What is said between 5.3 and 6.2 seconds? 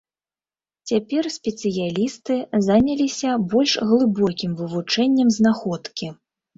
знаходкі.